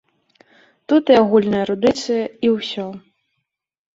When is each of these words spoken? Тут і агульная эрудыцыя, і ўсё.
Тут 0.93 1.03
і 1.13 1.17
агульная 1.23 1.59
эрудыцыя, 1.65 2.23
і 2.47 2.53
ўсё. 2.55 2.87